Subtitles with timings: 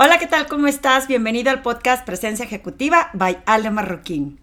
[0.00, 0.46] Hola, ¿qué tal?
[0.46, 1.08] ¿Cómo estás?
[1.08, 4.38] Bienvenido al podcast Presencia Ejecutiva by Ale Marroquín.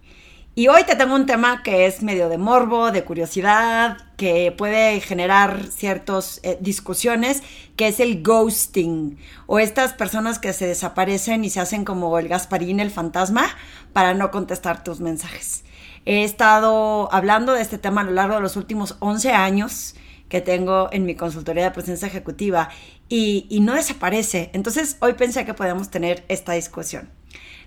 [0.54, 5.00] Y hoy te tengo un tema que es medio de morbo, de curiosidad, que puede
[5.00, 7.42] generar ciertas eh, discusiones,
[7.78, 12.28] que es el ghosting, o estas personas que se desaparecen y se hacen como el
[12.28, 13.48] Gasparín, el fantasma,
[13.94, 15.64] para no contestar tus mensajes.
[16.04, 19.96] He estado hablando de este tema a lo largo de los últimos 11 años
[20.30, 22.70] que tengo en mi consultoría de presencia ejecutiva
[23.10, 24.50] y, no desaparece.
[24.54, 27.10] Entonces hoy pensé que podemos tener esta discusión.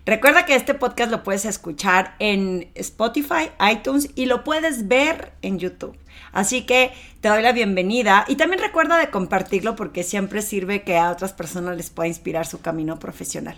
[0.07, 5.59] Recuerda que este podcast lo puedes escuchar en Spotify, iTunes y lo puedes ver en
[5.59, 5.99] YouTube.
[6.33, 10.97] Así que te doy la bienvenida y también recuerda de compartirlo porque siempre sirve que
[10.97, 13.57] a otras personas les pueda inspirar su camino profesional.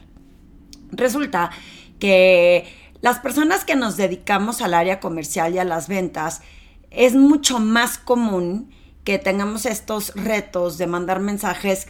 [0.91, 1.51] Resulta
[2.01, 2.67] que
[3.01, 6.43] las personas que nos dedicamos al área comercial y a las ventas
[6.91, 8.71] es mucho más común
[9.11, 11.89] que tengamos estos retos de mandar mensajes,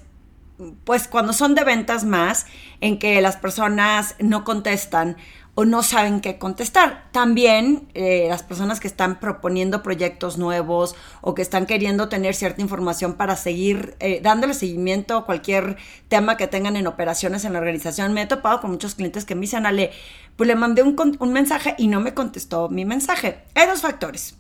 [0.85, 2.47] pues cuando son de ventas más,
[2.81, 5.19] en que las personas no contestan
[5.55, 7.11] o no saben qué contestar.
[7.13, 12.63] También eh, las personas que están proponiendo proyectos nuevos o que están queriendo tener cierta
[12.63, 15.77] información para seguir eh, dándole seguimiento a cualquier
[16.09, 18.15] tema que tengan en operaciones en la organización.
[18.15, 19.91] Me he topado con muchos clientes que me dicen, Ale,
[20.37, 23.45] pues le mandé un, un mensaje y no me contestó mi mensaje.
[23.55, 24.37] Hay dos factores.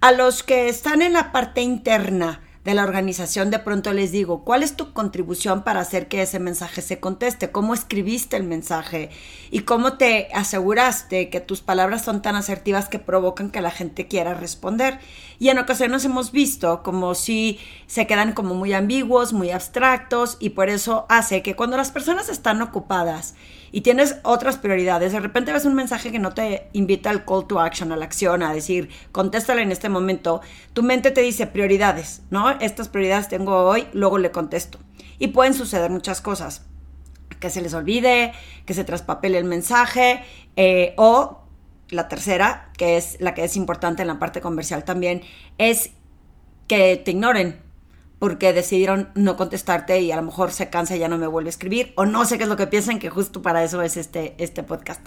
[0.00, 4.44] A los que están en la parte interna de la organización, de pronto les digo,
[4.44, 7.50] ¿cuál es tu contribución para hacer que ese mensaje se conteste?
[7.50, 9.10] ¿Cómo escribiste el mensaje?
[9.50, 14.06] ¿Y cómo te aseguraste que tus palabras son tan asertivas que provocan que la gente
[14.06, 15.00] quiera responder?
[15.40, 20.50] Y en ocasiones hemos visto como si se quedan como muy ambiguos, muy abstractos, y
[20.50, 23.36] por eso hace que cuando las personas están ocupadas
[23.70, 27.46] y tienes otras prioridades, de repente ves un mensaje que no te invita al call
[27.46, 30.40] to action, a la acción, a decir, contéstale en este momento,
[30.72, 32.50] tu mente te dice prioridades, ¿no?
[32.58, 34.78] Estas prioridades tengo hoy, luego le contesto.
[35.20, 36.64] Y pueden suceder muchas cosas.
[37.38, 38.32] Que se les olvide,
[38.66, 40.24] que se traspapele el mensaje,
[40.56, 41.47] eh, o
[41.90, 45.22] la tercera, que es la que es importante en la parte comercial también,
[45.58, 45.90] es
[46.66, 47.60] que te ignoren,
[48.18, 51.48] porque decidieron no contestarte y a lo mejor se cansa y ya no me vuelve
[51.48, 53.96] a escribir o no sé qué es lo que piensan que justo para eso es
[53.96, 55.06] este, este podcast.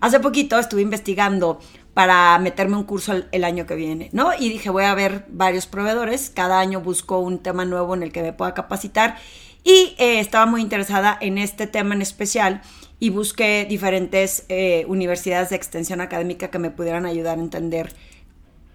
[0.00, 1.58] Hace poquito estuve investigando
[1.94, 4.32] para meterme un curso el, año que viene, ¿no?
[4.38, 8.12] Y dije, voy a ver varios proveedores, cada año busco un tema nuevo en el
[8.12, 9.16] que me pueda capacitar
[9.64, 12.62] y eh, estaba muy interesada en este tema en especial
[13.00, 17.94] y busqué diferentes eh, universidades de extensión académica que me pudieran ayudar a entender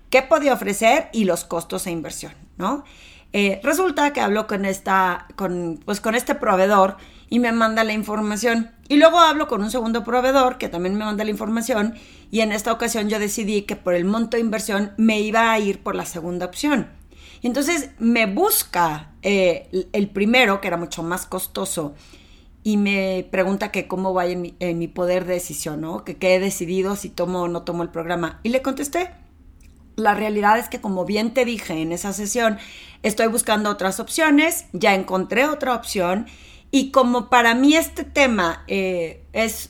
[0.09, 2.83] qué podía ofrecer y los costos e inversión, ¿no?
[3.33, 6.97] Eh, resulta que hablo con esta, con, pues con este proveedor
[7.29, 8.71] y me manda la información.
[8.87, 11.95] Y luego hablo con un segundo proveedor que también me manda la información
[12.31, 15.59] y en esta ocasión yo decidí que por el monto de inversión me iba a
[15.59, 16.87] ir por la segunda opción.
[17.41, 21.93] Y entonces me busca eh, el primero, que era mucho más costoso,
[22.65, 26.03] y me pregunta que cómo va en mi, en mi poder de decisión, ¿no?
[26.03, 28.39] Que qué he decidido si tomo o no tomo el programa.
[28.41, 29.11] Y le contesté,
[29.95, 32.57] la realidad es que como bien te dije en esa sesión,
[33.03, 36.25] estoy buscando otras opciones, ya encontré otra opción
[36.71, 39.69] y como para mí este tema eh, es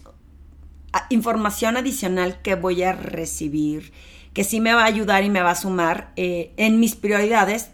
[1.09, 3.91] información adicional que voy a recibir,
[4.31, 7.72] que sí me va a ayudar y me va a sumar eh, en mis prioridades,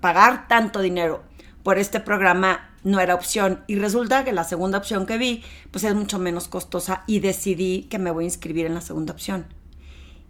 [0.00, 1.22] pagar tanto dinero
[1.62, 5.84] por este programa no era opción y resulta que la segunda opción que vi pues
[5.84, 9.46] es mucho menos costosa y decidí que me voy a inscribir en la segunda opción.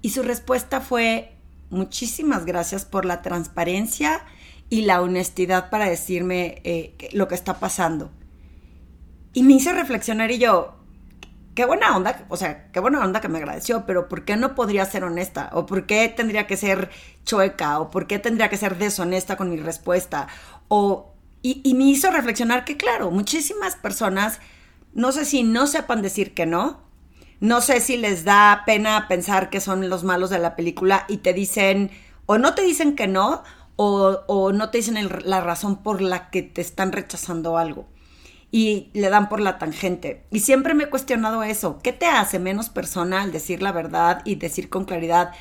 [0.03, 1.33] Y su respuesta fue,
[1.71, 4.25] muchísimas gracias por la transparencia
[4.69, 8.11] y la honestidad para decirme eh, lo que está pasando.
[9.33, 10.75] Y me hice reflexionar y yo,
[11.55, 14.55] qué buena onda, o sea, qué buena onda que me agradeció, pero ¿por qué no
[14.55, 15.51] podría ser honesta?
[15.53, 16.91] ¿O por qué tendría que ser
[17.25, 17.81] chueca?
[17.81, 20.29] ¿O por qué tendría que ser deshonesta con mi respuesta?
[20.69, 21.12] O,
[21.43, 24.41] y, me hizo reflexionar que, claro, muchísimas personas,
[24.95, 26.81] no sé si no sepan decir que no,
[27.41, 31.17] no sé si les da pena pensar que son los malos de la película y
[31.17, 31.91] te dicen,
[32.27, 33.43] o no te dicen que no,
[33.75, 37.89] o, no te dicen la razón por la que te están rechazando algo.
[38.53, 40.27] Y le dan por la tangente.
[40.31, 41.81] Y siempre me he cuestionado eso.
[41.83, 45.33] ¿Qué te hace menos persona al decir la verdad y decir con claridad?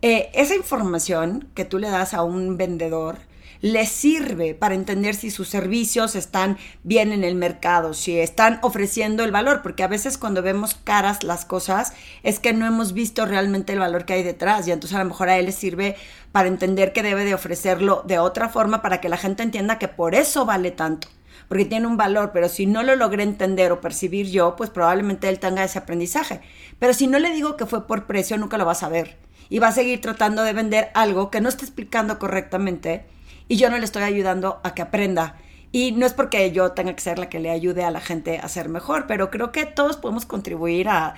[0.00, 3.18] Eh, esa información que tú le das a un vendedor,
[3.64, 9.24] le sirve para entender si sus servicios están bien en el mercado, si están ofreciendo
[9.24, 13.24] el valor, porque a veces cuando vemos caras las cosas es que no hemos visto
[13.24, 15.96] realmente el valor que hay detrás y entonces a lo mejor a él le sirve
[16.30, 19.88] para entender que debe de ofrecerlo de otra forma para que la gente entienda que
[19.88, 21.08] por eso vale tanto
[21.48, 25.30] porque tiene un valor, pero si no lo logré entender o percibir yo, pues probablemente
[25.30, 26.40] él tenga ese aprendizaje.
[26.78, 29.18] Pero si no le digo que fue por precio, nunca lo va a saber.
[29.50, 33.04] Y va a seguir tratando de vender algo que no está explicando correctamente
[33.48, 35.36] y yo no le estoy ayudando a que aprenda.
[35.72, 38.38] Y no es porque yo tenga que ser la que le ayude a la gente
[38.38, 41.14] a ser mejor, pero creo que todos podemos contribuir a,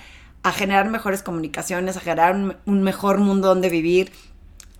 [0.54, 4.12] generar mejores comunicaciones, a generar un, un mejor mundo donde vivir.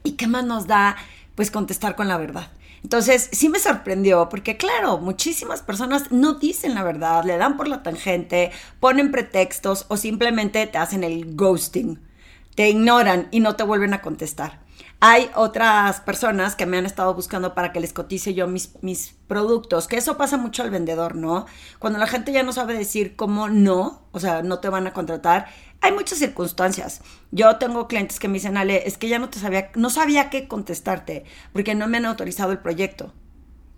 [0.05, 0.97] ¿Y qué más nos da?
[1.35, 2.49] Pues contestar con la verdad.
[2.87, 7.67] Entonces, sí me sorprendió porque, claro, muchísimas personas no dicen la verdad, le dan por
[7.67, 12.01] la tangente, ponen pretextos o simplemente te hacen el ghosting,
[12.55, 14.61] te ignoran y no te vuelven a contestar.
[15.01, 19.15] Hay otras personas que me han estado buscando para que les cotice yo mis, mis
[19.29, 21.45] productos, que eso pasa mucho al vendedor, ¿no?
[21.79, 24.95] Cuando la gente ya no sabe decir cómo no, o sea, no te van a
[24.95, 25.49] contratar,
[25.83, 27.03] hay muchas circunstancias.
[27.31, 30.31] Yo tengo clientes que me dicen, Ale, es que ya no te sabía, no sabía
[30.31, 33.13] qué contestarte, porque no me han autorizado el proyecto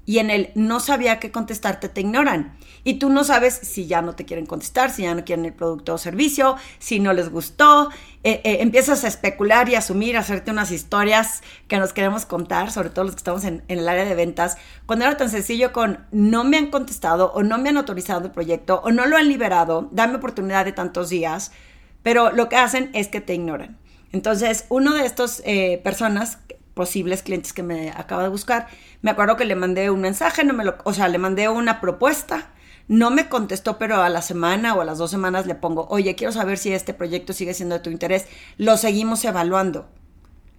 [0.08, 2.56] y en el no sabía qué contestarte te ignoran.
[2.82, 5.52] Y tú no sabes si ya no te quieren contestar, si ya no quieren el
[5.52, 7.90] producto o servicio, si no les gustó.
[8.24, 12.72] Eh, eh, empiezas a especular y asumir, a hacerte unas historias que nos queremos contar,
[12.72, 14.56] sobre todo los que estamos en, el área de ventas,
[14.86, 18.30] cuando era tan sencillo con no me han contestado o no me han autorizado el
[18.30, 21.52] proyecto o no lo han liberado, dame oportunidad de tantos días,
[22.02, 23.76] pero lo que hacen es que te ignoran.
[24.12, 26.38] Entonces, uno de estas eh, personas
[26.78, 28.68] posibles clientes que me acaba de buscar.
[29.02, 31.80] Me acuerdo que le mandé un mensaje, no me lo, o sea, le mandé una
[31.80, 32.52] propuesta,
[32.86, 36.14] no me contestó, pero a la semana o a las dos semanas le pongo, oye,
[36.14, 38.28] quiero saber si este proyecto sigue siendo de tu interés.
[38.58, 39.88] Lo seguimos evaluando.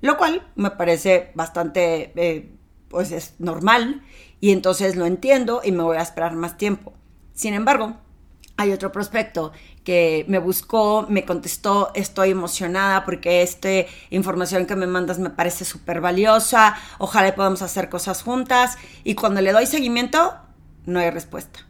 [0.01, 2.51] Lo cual me parece bastante, eh,
[2.89, 4.03] pues es normal
[4.41, 6.91] y entonces lo entiendo y me voy a esperar más tiempo.
[7.33, 7.95] Sin embargo,
[8.57, 9.53] hay otro prospecto
[10.27, 13.69] me buscó, me contestó, estoy emocionada porque esta
[14.09, 19.41] información que me mandas me parece súper valiosa, ojalá podamos hacer cosas juntas y cuando
[19.41, 20.35] le doy seguimiento,
[20.85, 21.65] no hay respuesta.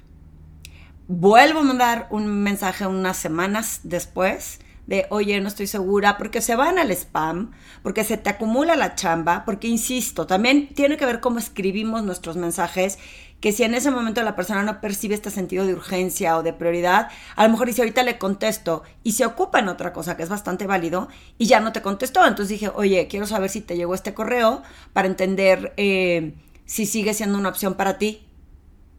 [1.07, 6.55] Vuelvo a mandar un mensaje unas semanas después de, oye, no estoy segura, porque se
[6.55, 7.51] van al spam,
[7.83, 12.37] porque se te acumula la chamba, porque, insisto, también tiene que ver cómo escribimos nuestros
[12.37, 12.97] mensajes
[13.39, 16.51] que si en ese momento la persona no percibe este sentido de urgencia o de
[16.51, 20.23] prioridad, a lo mejor dice ahorita le contesto y se ocupa en otra cosa que
[20.23, 21.07] es bastante válido
[21.37, 22.25] y ya no te contestó.
[22.25, 27.13] Entonces dije, oye, quiero saber si te llegó este correo para entender eh, si sigue
[27.13, 28.25] siendo una opción para ti.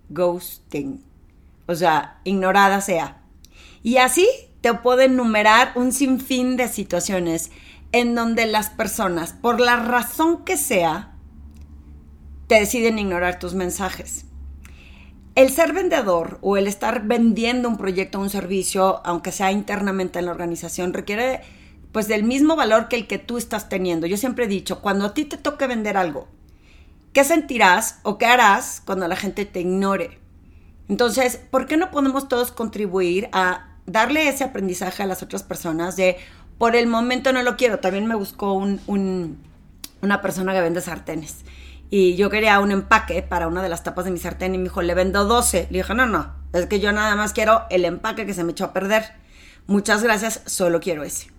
[0.08, 1.04] Ghosting.
[1.66, 3.22] O sea, ignorada sea.
[3.82, 4.26] Y así
[4.62, 7.50] te puedo enumerar un sinfín de situaciones
[7.92, 11.12] en donde las personas, por la razón que sea,
[12.46, 14.26] te deciden ignorar tus mensajes
[15.40, 20.18] el ser vendedor o el estar vendiendo un proyecto o un servicio, aunque sea internamente
[20.18, 21.40] en la organización, requiere
[21.92, 24.06] pues del mismo valor que el que tú estás teniendo.
[24.06, 26.28] Yo siempre he dicho, cuando a ti te toque vender algo,
[27.14, 30.18] ¿qué sentirás o qué harás cuando la gente te ignore?
[30.90, 35.96] Entonces, ¿por qué no podemos todos contribuir a darle ese aprendizaje a las otras personas
[35.96, 36.18] de,
[36.58, 37.78] por el momento no lo quiero?
[37.78, 41.44] También me buscó una persona que vende sartenes
[41.90, 44.64] y yo quería un empaque para una de las tapas de mi sartén y me
[44.64, 45.66] dijo, le vendo 12.
[45.70, 48.52] Le dije, no, no, es que yo nada más quiero el empaque que se me
[48.52, 49.04] echó a perder.
[49.66, 51.30] Muchas gracias, solo quiero ese.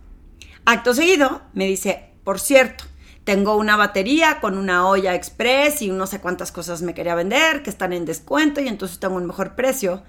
[0.65, 2.83] Acto seguido, me dice, por cierto,
[3.24, 7.63] tengo una batería con una olla express y no sé cuántas cosas me quería vender
[7.63, 10.03] que están en descuento y entonces tengo un mejor precio.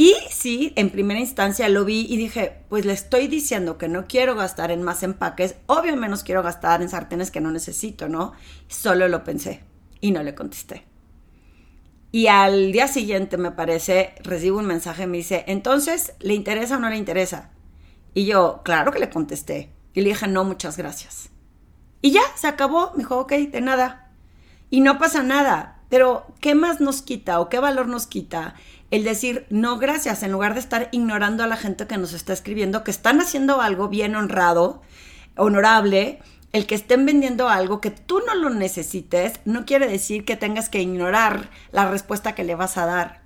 [0.00, 4.06] Y sí, en primera instancia lo vi y dije, pues le estoy diciendo que no
[4.06, 8.32] quiero gastar en más empaques, obvio menos quiero gastar en sartenes que no necesito, ¿no?
[8.66, 9.60] Solo lo pensé
[10.00, 10.86] y no le contesté.
[12.12, 16.80] Y al día siguiente, me parece, recibo un mensaje me dice, entonces, ¿le interesa o
[16.80, 17.50] no le interesa?
[18.14, 19.70] Y yo, claro que le contesté.
[19.92, 21.28] Y le dije, no, muchas gracias.
[22.00, 22.92] Y ya, se acabó.
[22.92, 24.10] Me dijo, ok, de nada.
[24.70, 25.82] Y no pasa nada.
[25.90, 28.54] Pero, ¿qué más nos quita o qué valor nos quita
[28.90, 32.32] el decir no gracias en lugar de estar ignorando a la gente que nos está
[32.32, 34.82] escribiendo, que están haciendo algo bien honrado,
[35.36, 36.20] honorable,
[36.52, 40.68] el que estén vendiendo algo que tú no lo necesites, no quiere decir que tengas
[40.68, 43.22] que ignorar la respuesta que le vas a dar.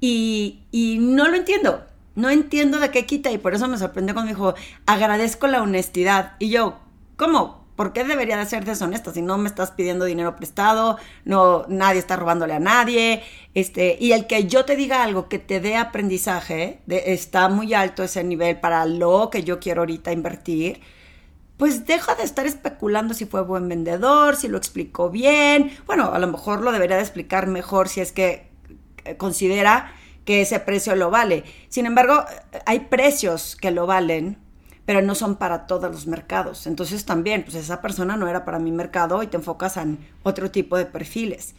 [0.00, 1.84] Y, y no lo entiendo,
[2.14, 4.54] no entiendo de qué quita y por eso me sorprendió cuando dijo,
[4.86, 6.32] agradezco la honestidad.
[6.38, 6.78] Y yo,
[7.16, 7.65] ¿cómo?
[7.76, 10.96] ¿Por qué debería de ser deshonesta si no me estás pidiendo dinero prestado?
[11.26, 13.22] No, nadie está robándole a nadie.
[13.54, 18.02] Este, y el que yo te diga algo que te dé aprendizaje, está muy alto
[18.02, 20.80] ese nivel para lo que yo quiero ahorita invertir.
[21.58, 25.70] Pues deja de estar especulando si fue buen vendedor, si lo explicó bien.
[25.86, 28.48] Bueno, a lo mejor lo debería de explicar mejor si es que
[29.04, 29.92] eh, considera
[30.24, 31.44] que ese precio lo vale.
[31.68, 32.24] Sin embargo,
[32.64, 34.45] hay precios que lo valen
[34.86, 36.66] pero no son para todos los mercados.
[36.66, 40.50] Entonces también, pues esa persona no era para mi mercado y te enfocas en otro
[40.50, 41.54] tipo de perfiles.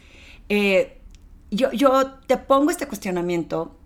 [0.48, 1.00] Eh,
[1.50, 3.76] yo, yo te pongo este cuestionamiento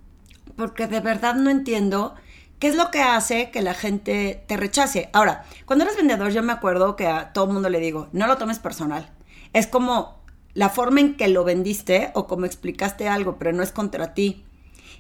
[0.57, 2.15] porque de verdad no entiendo
[2.59, 5.11] qué es lo que hace que la gente te rechace.
[5.13, 8.39] Ahora, cuando eres vendedor, yo me acuerdo que a todo mundo le digo, no lo
[8.39, 9.11] tomes personal.
[9.53, 10.23] Es como
[10.55, 14.45] la forma en que lo vendiste o como explicaste algo, pero no es contra ti.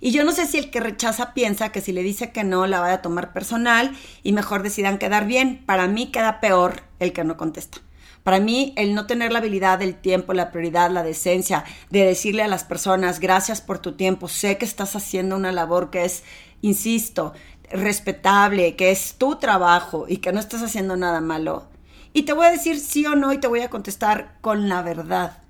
[0.04, 2.66] Y yo no sé si el que rechaza piensa que si le dice que no,
[2.66, 5.62] la vaya a tomar personal y mejor decidan quedar bien.
[5.64, 7.78] Para mí queda peor el que no contesta.
[8.24, 12.42] Para mí, el no tener la habilidad, el tiempo, la prioridad, la decencia de decirle
[12.42, 16.24] a las personas, gracias por tu tiempo, sé que estás haciendo una labor que es,
[16.62, 17.32] insisto,
[17.70, 21.68] respetable, que es tu trabajo y que no estás haciendo nada malo.
[22.12, 24.82] Y te voy a decir sí o no y te voy a contestar con la
[24.82, 25.44] verdad.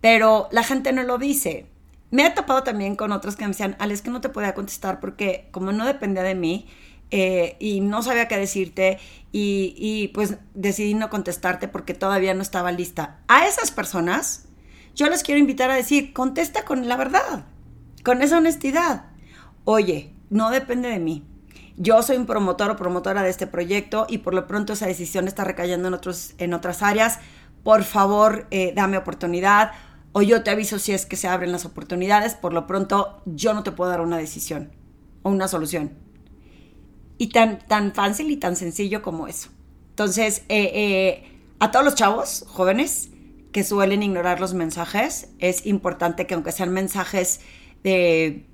[0.00, 1.66] Pero la gente no lo dice.
[2.14, 5.00] Me he topado también con otros que me decían, Alex, que no te podía contestar
[5.00, 6.68] porque como no dependía de mí
[7.10, 9.00] eh, y no sabía qué decirte
[9.32, 13.18] y, y pues decidí no contestarte porque todavía no estaba lista.
[13.26, 14.46] A esas personas
[14.94, 17.46] yo les quiero invitar a decir, contesta con la verdad,
[18.04, 19.06] con esa honestidad.
[19.64, 21.24] Oye, no depende de mí
[21.76, 25.26] yo soy un promotor o promotora de este proyecto y por lo pronto esa decisión
[25.26, 27.18] está recayendo en, otros, en otras áreas.
[27.64, 29.72] Por favor, eh, dame oportunidad
[30.14, 32.34] o yo te aviso si es que se abren las oportunidades.
[32.34, 34.70] Por lo pronto, yo no te puedo dar una decisión
[35.22, 35.92] o una solución.
[37.18, 39.48] Y tan, tan fácil y tan sencillo como eso.
[39.90, 43.10] Entonces, eh, eh, a todos los chavos jóvenes
[43.50, 47.40] que suelen ignorar los mensajes, es importante que aunque sean mensajes
[47.82, 48.46] de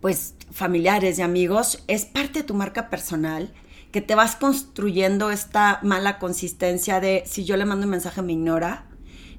[0.00, 3.52] pues familiares y amigos, es parte de tu marca personal,
[3.92, 8.32] que te vas construyendo esta mala consistencia de si yo le mando un mensaje me
[8.32, 8.86] ignora,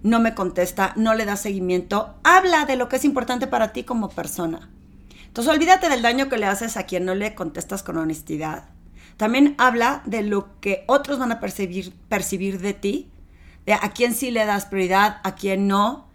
[0.05, 3.83] no me contesta, no le da seguimiento, habla de lo que es importante para ti
[3.83, 4.69] como persona.
[5.25, 8.65] Entonces olvídate del daño que le haces a quien no le contestas con honestidad.
[9.17, 13.09] También habla de lo que otros van a percibir, percibir de ti,
[13.65, 16.07] de a quién sí le das prioridad, a quién no,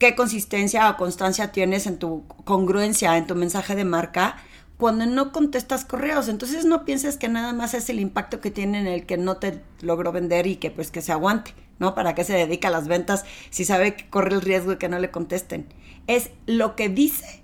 [0.00, 4.34] qué consistencia o constancia tienes en tu congruencia, en tu mensaje de marca,
[4.78, 6.26] cuando no contestas correos.
[6.26, 9.36] Entonces no pienses que nada más es el impacto que tiene en el que no
[9.36, 11.94] te logró vender y que pues que se aguante, ¿no?
[11.94, 14.88] ¿Para qué se dedica a las ventas si sabe que corre el riesgo de que
[14.88, 15.66] no le contesten?
[16.06, 17.42] Es lo que dice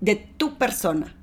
[0.00, 1.14] de tu persona,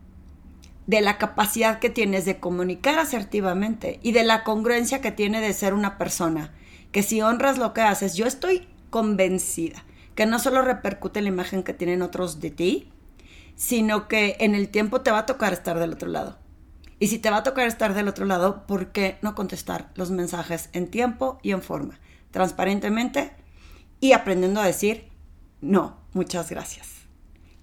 [0.87, 5.53] de la capacidad que tienes de comunicar asertivamente y de la congruencia que tiene de
[5.53, 6.53] ser una persona,
[6.91, 9.83] que si honras lo que haces, yo estoy convencida
[10.19, 12.91] que no solo repercute la imagen que tienen otros de ti,
[13.55, 16.37] sino que en el tiempo te va a tocar estar del otro lado.
[16.99, 20.11] Y si te va a tocar estar del otro lado, ¿por qué no contestar los
[20.11, 21.99] mensajes en tiempo y en forma?
[22.31, 23.31] Transparentemente
[23.99, 25.09] y aprendiendo a decir,
[25.61, 26.87] no, muchas gracias.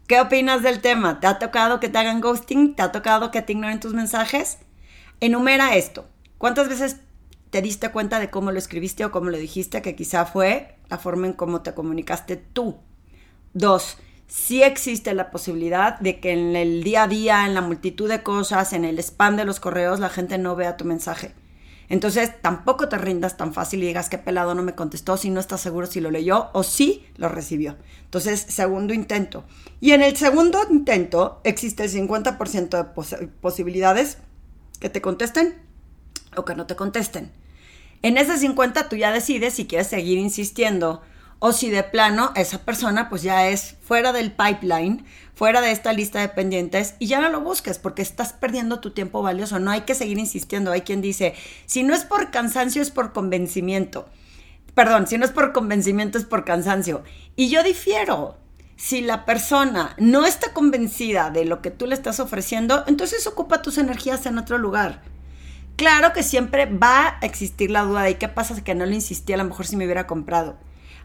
[0.07, 1.21] ¿Qué opinas del tema?
[1.21, 2.75] ¿Te ha tocado que te hagan ghosting?
[2.75, 4.59] ¿Te ha tocado que te ignoren tus mensajes?
[5.21, 6.09] Enumera esto.
[6.39, 6.99] ¿Cuántas veces
[7.51, 10.99] te diste cuenta de cómo lo escribiste o cómo lo dijiste, que quizá fue la
[10.99, 12.77] forma en cómo te comunicaste tú.
[13.55, 18.09] Dos, sí existe la posibilidad de que en el día a día, en la multitud
[18.09, 21.33] de cosas, en el spam de los correos, la gente no vea tu mensaje.
[21.89, 25.41] Entonces, tampoco te rindas tan fácil y digas que pelado no me contestó si no
[25.41, 27.77] estás seguro si lo leyó o si lo recibió.
[28.05, 29.45] Entonces, segundo intento.
[29.81, 34.19] Y en el segundo intento existe el 50% de posibilidades
[34.81, 35.55] que te contesten
[36.37, 37.33] o que no te contesten.
[38.03, 41.03] En ese 50 tú ya decides si quieres seguir insistiendo
[41.39, 45.93] o si de plano esa persona pues ya es fuera del pipeline, fuera de esta
[45.93, 49.59] lista de pendientes y ya no lo busques porque estás perdiendo tu tiempo valioso.
[49.59, 50.73] No hay que seguir insistiendo.
[50.73, 51.35] Hay quien dice,
[51.67, 54.09] si no es por cansancio es por convencimiento.
[54.75, 57.03] Perdón, si no es por convencimiento es por cansancio.
[57.37, 58.37] Y yo difiero.
[58.79, 63.63] Si la persona no está convencida de lo que tú le estás ofreciendo, entonces ocupa
[63.63, 65.01] tus energías en otro lugar.
[65.77, 69.33] Claro que siempre va a existir la duda de qué pasa que no le insistí,
[69.33, 70.59] a lo mejor si me hubiera comprado.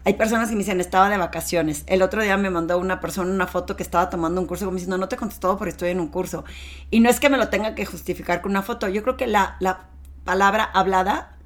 [0.04, 1.84] Hay personas que me dicen, estaba de vacaciones.
[1.86, 4.74] El otro día me mandó una persona una foto que estaba tomando un curso, como
[4.74, 6.44] diciendo, no te contestó porque estoy en un curso.
[6.90, 8.88] Y no es que me lo tenga que justificar con una foto.
[8.88, 9.86] Yo creo que la, la
[10.24, 11.36] palabra hablada,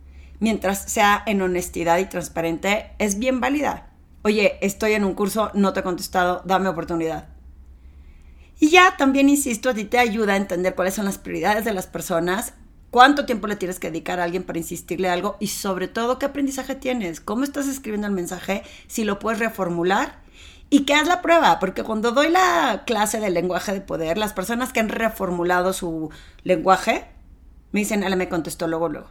[0.41, 3.89] mientras sea en honestidad y transparente, es bien válida.
[4.23, 7.29] Oye, estoy en un curso, no te he contestado, dame oportunidad.
[8.59, 11.75] Y ya también insisto, a ti te ayuda a entender cuáles son las prioridades de
[11.75, 12.55] las personas
[12.97, 16.25] cuánto tiempo le tienes que dedicar a alguien para insistirle algo y sobre todo qué
[16.25, 20.23] aprendizaje tienes, cómo estás escribiendo el mensaje, si lo puedes reformular
[20.71, 24.33] y que haz la prueba, porque cuando doy la clase del lenguaje de poder, las
[24.33, 26.09] personas que han reformulado su
[26.43, 27.05] lenguaje
[27.71, 29.11] me dicen, él me contestó luego, luego.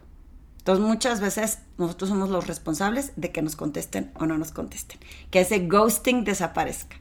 [0.58, 4.98] Entonces muchas veces nosotros somos los responsables de que nos contesten o no nos contesten,
[5.30, 6.96] que ese ghosting desaparezca.